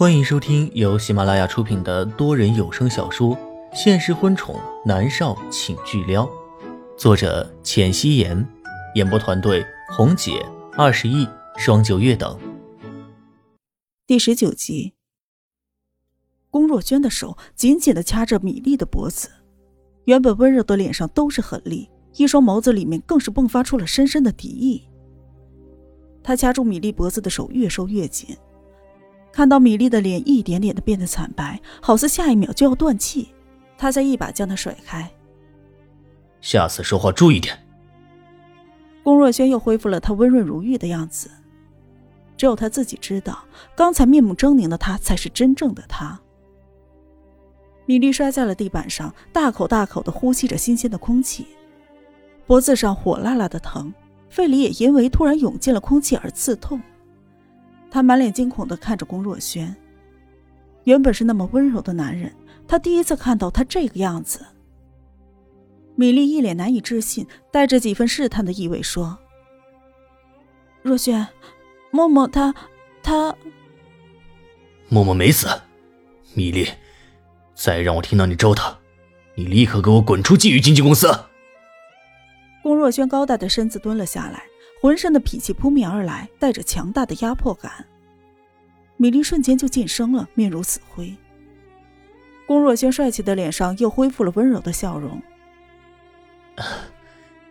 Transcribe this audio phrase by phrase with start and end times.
[0.00, 3.36] 欢迎收听由喜马拉雅出品的多人有声小说
[3.74, 6.24] 《现实婚宠男少请巨撩》，
[6.96, 8.48] 作者：浅汐颜，
[8.94, 9.62] 演播团队：
[9.94, 10.42] 红姐、
[10.72, 11.28] 二十亿、
[11.58, 12.34] 双九月等。
[14.06, 14.94] 第十九集，
[16.48, 19.28] 龚若轩的手紧紧的掐着米粒的脖子，
[20.06, 24.88] 原本温柔的脸上都是狠厉，一双眸子里面更是迸发出了深深的敌意。
[26.22, 28.34] 他掐住米粒脖子的手越收越紧。
[29.32, 33.28] 看到米粒的脸一点点的变得惨白，好似下一秒就要断气，
[33.78, 35.10] 他才一把将她甩开。
[36.40, 37.56] 下次说话注意点。
[39.02, 41.30] 龚若轩又恢复了他温润如玉的样子，
[42.36, 46.20] 只有他自己知道，刚才面目狰狞的他才是真正的他。
[47.86, 51.46] 米粒摔在了地板上，大口大口的呼吸着新鲜的空气，
[52.46, 53.92] 脖子上火辣辣的疼，
[54.28, 56.80] 肺里也因为突然涌进了空气而刺痛。
[57.90, 59.74] 他满脸惊恐的看着龚若轩。
[60.84, 62.32] 原本是那么温柔的男人，
[62.66, 64.46] 他第一次看到他这个样子。
[65.96, 69.18] 米粒一脸难以置信，带着几分试探的意味说
[70.80, 71.26] ：“若轩，
[71.90, 72.54] 默默他，
[73.02, 73.36] 他……
[74.88, 75.48] 默默没死。
[76.32, 76.66] 米粒，
[77.54, 78.78] 再让我听到你咒他，
[79.34, 81.06] 你立刻给我滚出季宇经纪公司！”
[82.62, 84.44] 龚若轩高大的身子蹲了下来。
[84.80, 87.84] 浑身的脾气扑面而来，带着强大的压迫感。
[88.96, 91.14] 米粒瞬间就噤声了，面如死灰。
[92.46, 95.20] 龚若轩帅气的脸上又恢复了温柔的笑容。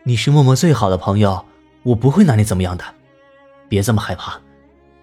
[0.03, 1.45] 你是默默最好的朋友，
[1.83, 2.83] 我不会拿你怎么样的，
[3.67, 4.41] 别这么害怕，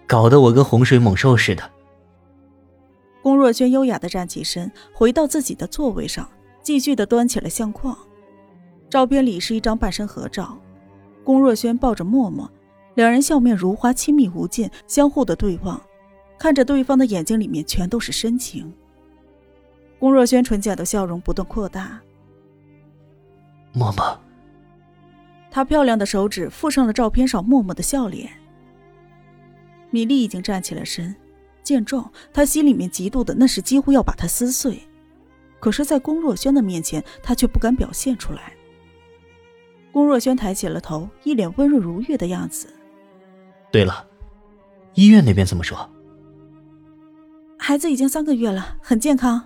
[0.05, 1.71] 搞得我跟洪水猛兽似的。
[3.21, 6.29] 龚若轩优雅的站起身，回到自己的座位上，
[6.61, 7.97] 继续的端起了相框。
[8.89, 10.57] 照片里是一张半身合照。
[11.27, 12.49] 龚若轩抱着默默，
[12.95, 15.81] 两人笑面如花，亲密无间，相互的对望，
[16.39, 18.73] 看着对方的眼睛里面全都是深情。
[19.99, 21.99] 龚若轩唇角的笑容不断扩大。
[23.73, 24.17] 默默，
[25.51, 28.29] 他漂亮的手指附上了照片上默默的笑脸。
[29.89, 31.13] 米粒已经站起了身，
[31.61, 34.81] 见状，他心里面嫉妒的那是几乎要把他撕碎，
[35.59, 38.53] 可是，在龚若轩的面前，他却不敢表现出来。
[39.97, 42.71] 龚若轩抬起了头，一脸温润如玉的样子。
[43.71, 44.05] 对了，
[44.93, 45.89] 医院那边怎么说？
[47.57, 49.43] 孩子已经三个月了，很健康。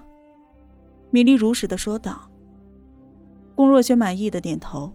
[1.10, 2.30] 米粒如实的说道。
[3.56, 4.92] 龚若轩满意的点头，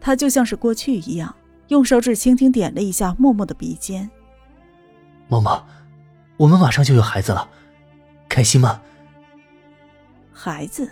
[0.00, 1.36] 他就像是过去一样，
[1.68, 4.10] 用手指轻轻点了一下默默的鼻尖。
[5.28, 5.62] 默默，
[6.38, 7.46] 我们马上就有孩子了，
[8.30, 8.80] 开心吗？
[10.32, 10.90] 孩子，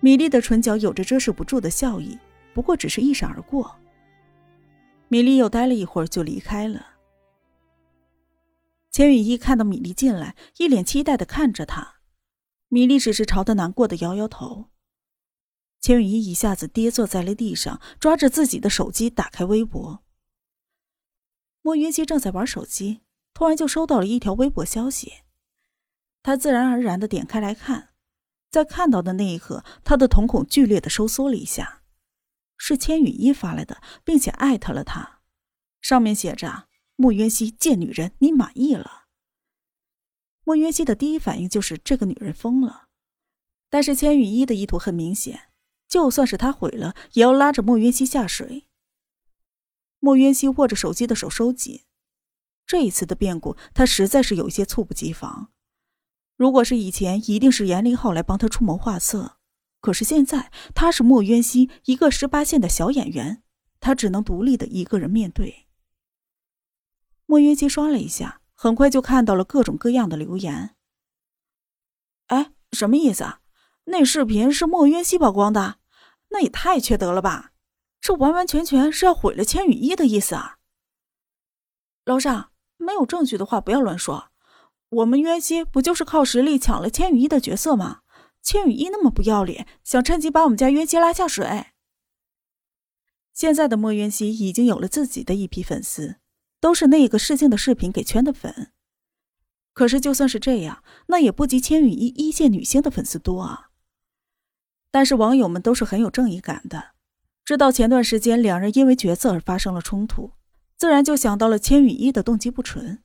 [0.00, 2.18] 米粒的唇角有着遮饰不住的笑意。
[2.54, 3.76] 不过只是一闪而过。
[5.08, 6.86] 米莉又待了一会儿，就离开了。
[8.90, 11.96] 钱允一看到米莉进来，一脸期待的看着她。
[12.68, 14.70] 米莉只是朝他难过的摇摇头。
[15.80, 20.02] 钱允一一下子跌坐在了地上，抓着自己的手机打开微博。
[21.60, 23.02] 莫云熙正在玩手机，
[23.34, 25.12] 突然就收到了一条微博消息，
[26.22, 27.90] 他自然而然的点开来看，
[28.50, 31.81] 在看到的那一刻，他的瞳孔剧烈的收缩了一下。
[32.56, 35.20] 是千羽衣发来的，并且艾特了他，
[35.80, 39.04] 上面写着：“莫渊熙贱女人，你满意了？”
[40.44, 42.88] 莫渊熙的第一反应就是这个女人疯了，
[43.70, 45.50] 但是千羽衣的意图很明显，
[45.88, 48.68] 就算是他毁了，也要拉着莫渊熙下水。
[50.00, 51.82] 莫渊熙握着手机的手收紧，
[52.66, 55.52] 这一次的变故，他实在是有些猝不及防。
[56.36, 59.38] 如果是以前，一定是严凌浩来帮他出谋划策。
[59.82, 63.42] 可是现在，他是莫渊熙，一个十八线的小演员，
[63.80, 65.66] 他只能独立的一个人面对。
[67.26, 70.76] 莫渊熙刷了一下，很快就看到了各种各样的留言。
[72.28, 73.40] 哎，什么意思啊？
[73.86, 75.78] 那视频是莫渊熙曝光的，
[76.28, 77.50] 那也太缺德了吧！
[78.00, 80.58] 这完完全全是要毁了千羽衣的意思啊！
[82.04, 84.30] 楼上没有证据的话，不要乱说。
[84.90, 88.01] 我们渊熙不就是靠实力抢了千羽衣的角色吗？
[88.42, 91.66] 千羽衣那么不要脸，想趁机把我们家渊熙拉下水。
[93.32, 96.16] 现在的莫渊熙已经有了自己的一批粉丝，
[96.60, 98.72] 都是那个试镜的视频给圈的粉。
[99.72, 103.70] 可是就算是这样，那也不及千羽衣一线女星的粉丝多啊。
[104.90, 106.90] 但是网友们都是很有正义感的，
[107.44, 110.32] 知道前段时间两人因为角色而发生了冲突，
[110.76, 113.02] 自然就想到了千羽衣的动机不纯。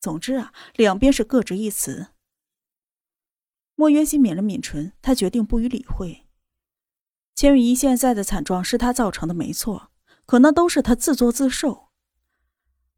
[0.00, 2.06] 总之啊，两边是各执一词。
[3.76, 6.26] 莫渊熙抿了抿唇，他决定不予理会。
[7.34, 9.90] 千羽衣现在的惨状是他造成的，没错，
[10.24, 11.88] 可那都是他自作自受。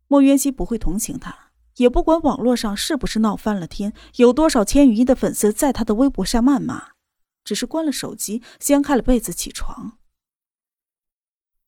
[0.06, 6.90] 莫渊熙不会同情他，也不管网络上是不是闹翻了天，有多少千羽一的粉丝在他的微博下谩骂，
[7.42, 9.98] 只是关了手机，掀开了被子起床。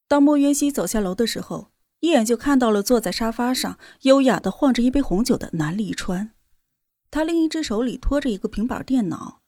[0.06, 6.32] 当莫渊熙走下楼的时候，一眼就看到了坐在沙发上优雅的晃着一杯红酒的南离川，
[7.10, 9.42] 他另一只手里托着一个平板电脑。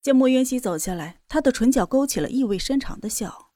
[0.00, 3.52] 见莫渊熙走下来，他的唇角勾起了意味深长的笑。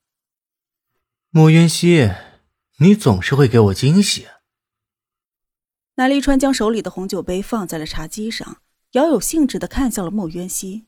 [1.31, 2.11] 莫渊熙，
[2.78, 4.28] 你总是会给我惊喜。
[5.96, 8.62] 南离川将手里的红酒杯放在了茶几上，
[8.93, 10.87] 饶有兴致的看向了莫渊熙。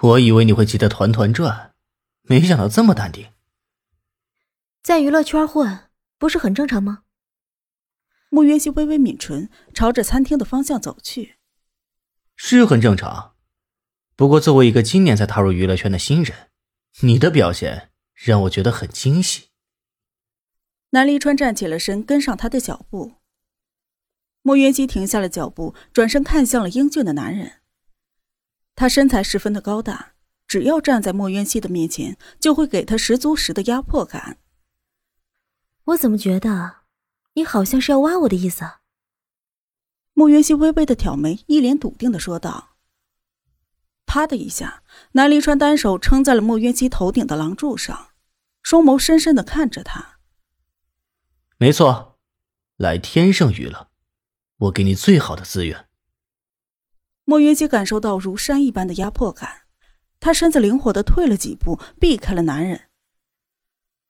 [0.00, 1.74] 我以为你会急得团团转，
[2.22, 3.32] 没想到这么淡定。
[4.82, 7.02] 在娱乐圈混不是很正常吗？
[8.34, 11.36] 莫渊熙微微抿唇，朝着餐厅的方向走去。
[12.34, 13.34] 是很正常，
[14.16, 16.48] 不过作为一个今年才踏入娱乐圈的新人，
[17.02, 19.50] 你的表现让我觉得很惊喜。
[20.92, 23.16] 南离川站起了身，跟上他的脚步。
[24.40, 27.60] 莫渊熙停下了脚步，转身看向了英俊的男人。
[28.74, 30.14] 他身材十分的高大，
[30.46, 34.38] 只要站在莫渊熙的面前，就会给他十足十的压迫感。
[35.84, 36.76] 我怎么觉得，
[37.34, 38.64] 你好像是要挖我的意思？
[40.12, 42.76] 莫渊熙微微的挑眉，一脸笃定的说道。
[44.04, 44.82] 啪的一下，
[45.12, 48.10] 南离川单手撑在了莫渊熙头顶的廊柱上，
[48.62, 50.18] 双眸深深的看着他。
[51.56, 52.18] 没错，
[52.76, 53.88] 来天上娱乐，
[54.58, 55.88] 我给你最好的资源。
[57.24, 59.62] 莫云熙感受到如山一般的压迫感，
[60.20, 62.90] 他身子灵活的退了几步，避开了男人。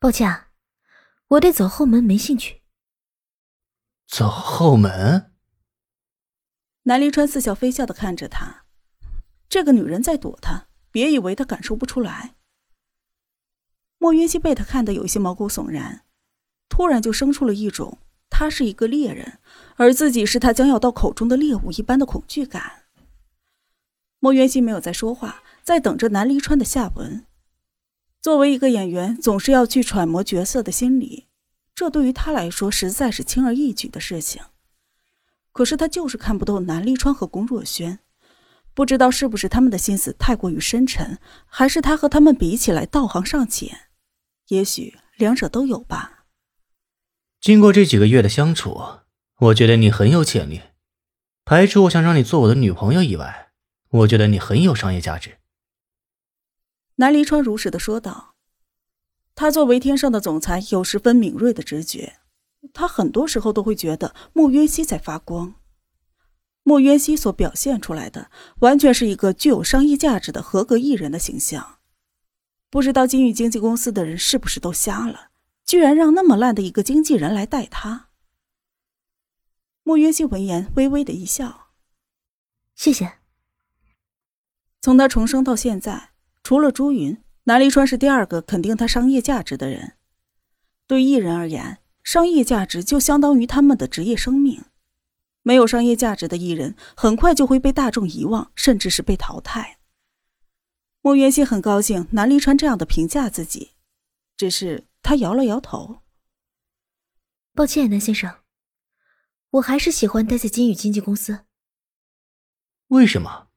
[0.00, 0.46] 抱歉。
[1.28, 2.62] 我对走后门没兴趣。
[4.12, 5.32] 走后门？
[6.82, 8.67] 南离川似笑非笑的看着他，
[9.49, 12.35] 这个女人在躲他，别以为他感受不出来。
[13.97, 16.05] 莫云熙被他看得有些毛骨悚然，
[16.69, 19.38] 突然就生出了一种他是一个猎人，
[19.76, 22.82] 而自己是他将要到口中的猎物一般的恐惧感。
[24.19, 27.25] 莫云熙没有再说话，在等着南离川的下文。
[28.20, 31.29] 作为一个演员，总是要去揣摩角色的心理，
[31.74, 34.42] 这对于他来说实在是轻而易举的事情。
[35.52, 37.98] 可是他就是看不透南立川和龚若轩，
[38.72, 43.88] 不知道是不是他们的心思太过于深沉，还是他和他们比起来道行尚浅，
[44.48, 46.24] 也许两者都有吧。
[47.40, 48.80] 经过这几个月的相处，
[49.38, 50.62] 我觉得你很有潜力。
[51.44, 53.50] 排除我想让你做我的女朋友以外，
[53.90, 55.38] 我觉得你很有商业价值。
[56.96, 58.31] 南离川如实的说道
[59.34, 62.17] ：“他作为天上的总裁，有十分敏锐的直觉。
[62.73, 65.55] 他很多时候都会觉得莫渊熙在发光。
[66.62, 68.31] 莫渊熙所表现出来的，
[68.61, 71.79] 完全是一个具有商业价值的合格艺人的形象。
[72.70, 75.31] 不知道金宇经纪公司的人是不是都瞎了，
[75.64, 78.11] 居然让那么烂的一个经纪人来带他。”
[79.82, 81.69] 莫渊熙闻言，微微的一笑
[82.76, 83.14] ：“谢谢。”
[84.81, 86.11] 从他重生到现在。
[86.44, 89.97] 除了朱云，南离川是第二个肯定他商业价值的人。
[90.87, 94.65] 对艺人而言，商业价值就相当于他们的职业生命。
[95.43, 99.79] 没有商业价值的艺人，很快就会被大众遗忘，甚至是被淘汰。
[101.00, 103.73] 莫元熙很高兴南离川这样的评价自己，
[104.37, 106.03] 只是他摇了摇头
[107.55, 108.33] ：“抱歉，南先生，
[109.50, 111.41] 我还是喜欢待在金宇经纪公司。”
[112.89, 113.49] 为什么？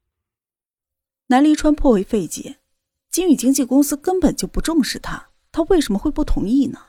[1.27, 2.57] 南离川颇为费解。
[3.15, 6.79] 金宇经纪公司根本就不重视他，他为什么会不同意呢？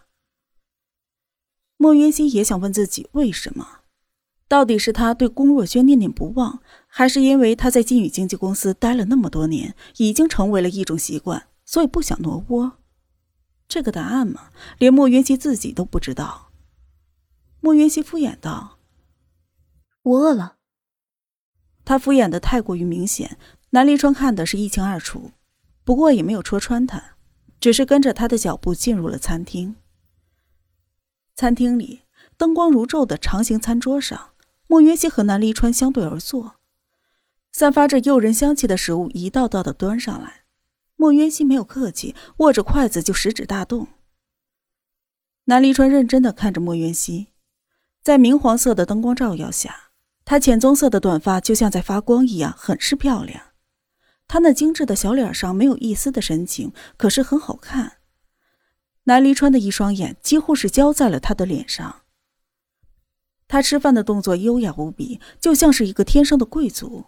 [1.76, 3.82] 莫渊熙也想问自己为什么，
[4.48, 12.78] 到底是他对龚若轩念念不忘，还是因为他在金宇经纪公司待了那么多年，已经成为了一种习惯，所以不想挪窝？
[13.68, 16.50] 这个答案嘛，连莫渊熙自己都不知道。
[17.60, 18.80] 莫渊熙敷衍道
[20.02, 20.56] ：“我饿了。”
[21.86, 23.38] 他敷衍的太过于明显，
[23.70, 25.30] 南离川看的是一清二楚。
[25.86, 27.16] 不过也没有戳穿他，
[27.60, 29.76] 只是跟着他的脚步进入了餐厅。
[31.36, 32.00] 餐厅里
[32.36, 34.30] 灯光如昼的长形餐桌上，
[34.66, 36.56] 莫云熙和南离川相对而坐，
[37.52, 40.42] 散发着诱人香气的食物一道道的端上来。
[40.96, 43.86] 莫云熙没有客气，握着筷子就食指大动。
[45.44, 47.28] 南离川认真的看着莫云熙，
[48.02, 49.90] 在明黄色的灯光照耀下，
[50.24, 53.45] 她浅棕色的短发就像在发光一样，很是漂亮。
[54.28, 57.98] 他那精致的小脸上没有一丝的神情，可是很好看。
[59.04, 62.02] 南离川的一双眼几乎是交在了他的脸上。
[63.46, 67.06] 他吃饭的动作优雅无比，就像是一个天生的贵族。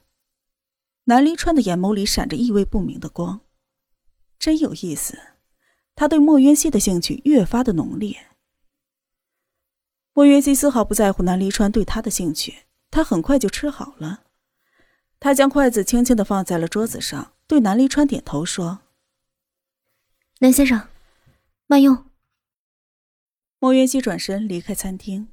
[1.05, 3.41] 南离川的眼眸里闪着意味不明的光，
[4.39, 5.19] 真有意思。
[5.97, 8.29] 他对莫渊熙的兴趣越发的浓烈。
[10.13, 14.27] 莫渊熙丝毫不在乎南离川对他的兴趣，他很快就吃好了。
[15.21, 18.81] 他将筷子轻轻的放在了桌子上，对南离川点头说
[20.41, 20.89] ：“南先生，
[21.67, 22.07] 慢用。”
[23.59, 25.29] 莫云熙转身离开餐厅，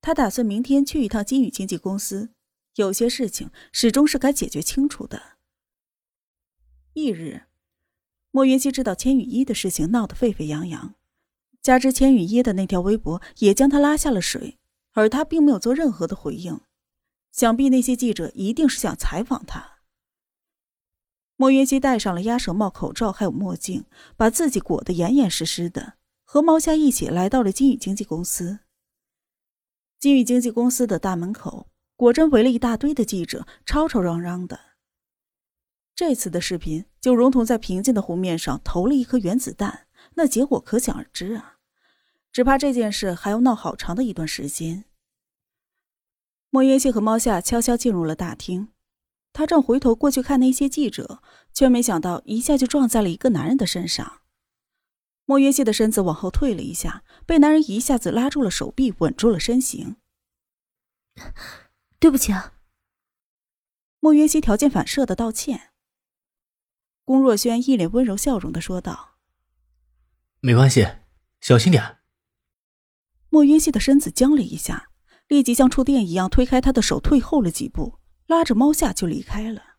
[0.00, 2.30] 他打算明天去一趟金宇经纪公司，
[2.74, 5.36] 有些事情始终是该解决清楚的。
[6.94, 7.42] 翌日，
[8.32, 10.96] 莫云熙知道千羽一的事情闹得沸沸扬扬，
[11.62, 14.58] 加之千羽一的那条微博也将他拉下了水，
[14.92, 16.60] 而他并没有做任何的回应。
[17.36, 19.80] 想必那些记者一定是想采访他。
[21.36, 23.84] 莫云熙戴上了鸭舌帽口罩，还有墨镜，
[24.16, 28.60] 把自己裹得严严实实的，和猫夏一起来到了金宇经纪公司。
[29.98, 34.58] 金宇经纪公司的大门口果真围了一大堆的记者，吵吵嚷嚷的。
[35.94, 41.58] 这次的视频就如同在平静的湖面上投了一颗原子弹，那结果可想而知啊！
[42.32, 44.85] 只怕这件事还要闹好长的一段时间。
[46.56, 48.68] 莫云熙和猫夏悄悄进入了大厅，
[49.34, 51.22] 他正回头过去看那些记者，
[51.52, 54.22] 却没想到一下就撞在了一个男人的身上。
[55.26, 59.96] 莫云熙的身子往后退了一下，被男人一下子拉住了手臂，稳住了身形。
[61.98, 62.54] 对不起啊。
[64.00, 65.74] 莫云熙条件反射的道歉。
[67.04, 69.18] 龚若轩一脸温柔笑容的说道
[70.40, 70.88] ：“没关系，
[71.42, 71.98] 小心点。”
[73.28, 74.92] 莫云熙的身子僵了一下。
[75.28, 79.76] 立即像触电一样推开他的手，退后了几步，拉着猫夏就离开了。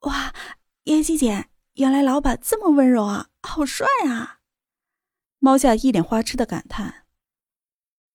[0.00, 0.34] 哇，
[0.84, 4.40] 妍希姐，原来老板这么温柔啊，好帅啊！
[5.38, 7.06] 猫夏一脸花痴的感叹。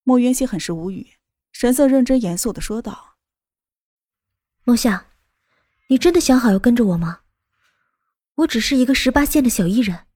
[0.03, 1.13] 莫渊熙很是无语，
[1.51, 3.17] 神色认真严肃的说道
[4.65, 5.12] ：“猫夏，
[5.89, 7.22] 你真的想好要跟着我吗？
[8.36, 10.07] 我只是一个十八线的小艺人。”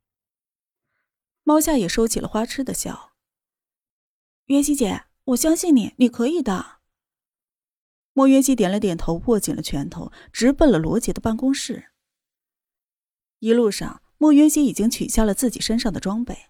[1.44, 3.12] 猫夏也收起了花痴的笑。
[4.46, 5.06] 渊熙姐。
[5.25, 6.80] 我相信你，你可以的。
[8.13, 11.92] 莫云熙点了点头，握紧了拳头，直奔了罗杰的办公室。
[13.40, 16.50] 一路上，莫云熙已经取下了自己身上的装备，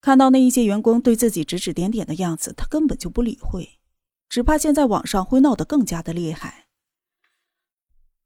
[0.00, 3.80] 看到那一些员工对自己指指点点的样子，他根本就不理会，
[4.28, 6.68] 只怕现在网上会闹得更加的厉害。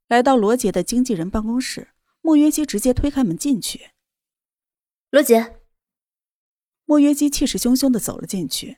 [0.07, 1.89] 来到罗杰的经纪人办公室，
[2.21, 3.89] 莫云熙直接推开门进去。
[5.09, 5.61] 罗杰，
[6.85, 8.77] 莫云熙气势汹汹的走了进去。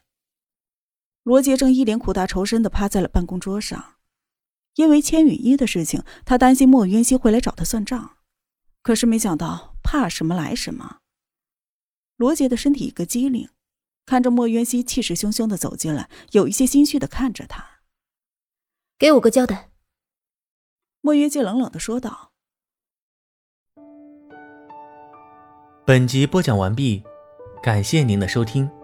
[1.27, 3.95] 罗杰正一脸苦大仇深的趴在了办公桌上，
[4.75, 8.15] 因为千羽衣的事情，他担心莫云熙会来找他算账，
[8.81, 10.99] 可是没想到怕什么来什么。
[12.15, 13.49] 罗杰的身体一个机灵，
[14.05, 17.81] 看着莫云熙气势汹汹的走进来，有一些心虚的看着他。
[18.97, 19.71] 给我个交代。
[21.01, 22.31] 莫云熙冷冷的说道。
[25.85, 27.03] 本集播讲完毕，
[27.61, 28.76] 感谢您的收听。